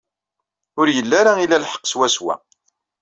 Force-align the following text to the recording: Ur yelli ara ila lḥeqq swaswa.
Ur 0.79 0.87
yelli 0.95 1.15
ara 1.21 1.33
ila 1.43 1.63
lḥeqq 1.63 1.85
swaswa. 1.91 2.35